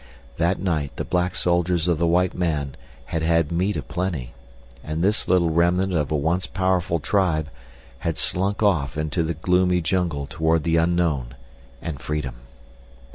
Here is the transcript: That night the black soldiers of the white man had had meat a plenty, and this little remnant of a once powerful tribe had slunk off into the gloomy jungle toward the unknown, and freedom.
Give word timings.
That 0.37 0.59
night 0.59 0.95
the 0.95 1.05
black 1.05 1.35
soldiers 1.35 1.87
of 1.87 1.99
the 1.99 2.07
white 2.07 2.33
man 2.33 2.75
had 3.05 3.21
had 3.21 3.51
meat 3.51 3.77
a 3.77 3.83
plenty, 3.83 4.33
and 4.83 5.03
this 5.03 5.27
little 5.27 5.51
remnant 5.51 5.93
of 5.93 6.11
a 6.11 6.15
once 6.15 6.47
powerful 6.47 6.99
tribe 6.99 7.51
had 7.99 8.17
slunk 8.17 8.63
off 8.63 8.97
into 8.97 9.21
the 9.21 9.35
gloomy 9.35 9.79
jungle 9.79 10.25
toward 10.27 10.63
the 10.63 10.77
unknown, 10.77 11.35
and 11.83 11.99
freedom. 11.99 12.37